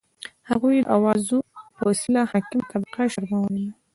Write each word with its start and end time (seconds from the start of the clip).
هغوی 0.49 0.75
د 0.81 0.85
اوازو 0.95 1.37
په 1.75 1.81
وسیله 1.89 2.21
حاکمه 2.31 2.63
طبقه 2.71 3.03
شرمولي 3.13 3.61
ده. 3.67 3.73